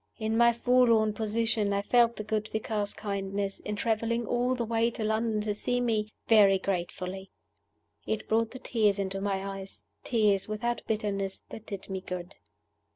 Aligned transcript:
In 0.17 0.35
my 0.35 0.51
forlorn 0.51 1.13
position, 1.13 1.73
I 1.73 1.83
felt 1.83 2.15
the 2.15 2.23
good 2.23 2.47
vicar's 2.47 2.95
kindness, 2.95 3.59
in 3.59 3.75
traveling 3.75 4.25
all 4.25 4.55
the 4.55 4.65
way 4.65 4.89
to 4.89 5.03
London 5.03 5.41
to 5.41 5.53
see 5.53 5.79
me, 5.79 6.09
very 6.27 6.57
gratefully. 6.57 7.29
It 8.07 8.27
brought 8.27 8.49
the 8.49 8.57
tears 8.57 8.97
into 8.97 9.21
my 9.21 9.45
eyes 9.59 9.83
tears, 10.03 10.47
without 10.47 10.81
bitterness, 10.87 11.43
that 11.49 11.67
did 11.67 11.87
me 11.87 12.01
good. 12.01 12.33